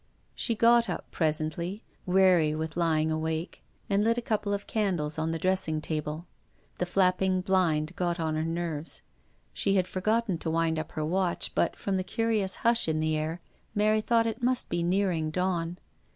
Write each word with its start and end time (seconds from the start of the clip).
She 0.33 0.55
got 0.55 0.89
up 0.89 1.05
presently, 1.11 1.83
weary 2.07 2.55
with 2.55 2.75
lying 2.75 3.11
awake, 3.11 3.61
and 3.87 4.03
lit 4.03 4.17
a 4.17 4.21
couple 4.23 4.51
of 4.51 4.65
candles 4.65 5.19
on 5.19 5.29
the 5.29 5.37
dressing 5.37 5.79
table. 5.79 6.25
The 6.79 6.87
flapping 6.87 7.41
blind 7.41 7.95
got 7.95 8.19
on 8.19 8.33
her 8.33 8.41
nerves. 8.43 9.03
She 9.53 9.75
had 9.75 9.87
forgotten 9.87 10.39
to 10.39 10.49
wind 10.49 10.79
up 10.79 10.93
her 10.93 11.05
watch, 11.05 11.53
but, 11.53 11.75
from 11.75 11.97
the 11.97 12.03
curious 12.03 12.55
hush 12.65 12.87
in 12.87 12.99
the 12.99 13.15
air, 13.15 13.41
Mary 13.75 14.01
thought 14.01 14.25
it 14.25 14.41
must 14.41 14.69
be 14.69 14.81
nearing 14.81 15.29
dawn. 15.29 15.77